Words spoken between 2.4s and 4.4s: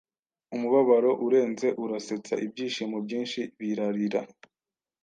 Ibyishimo byinshi birarira.